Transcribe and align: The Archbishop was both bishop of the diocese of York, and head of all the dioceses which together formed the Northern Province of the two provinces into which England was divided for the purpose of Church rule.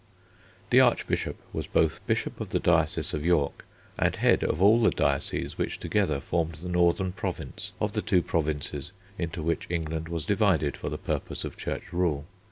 The 0.71 0.79
Archbishop 0.79 1.37
was 1.53 1.67
both 1.67 2.03
bishop 2.07 2.41
of 2.41 2.49
the 2.49 2.59
diocese 2.59 3.13
of 3.13 3.23
York, 3.23 3.67
and 3.99 4.15
head 4.15 4.41
of 4.43 4.59
all 4.59 4.81
the 4.81 4.89
dioceses 4.89 5.59
which 5.59 5.77
together 5.77 6.19
formed 6.19 6.55
the 6.55 6.69
Northern 6.69 7.11
Province 7.11 7.71
of 7.79 7.93
the 7.93 8.01
two 8.01 8.23
provinces 8.23 8.93
into 9.19 9.43
which 9.43 9.67
England 9.69 10.09
was 10.09 10.25
divided 10.25 10.75
for 10.75 10.89
the 10.89 10.97
purpose 10.97 11.43
of 11.45 11.55
Church 11.55 11.93
rule. 11.93 12.25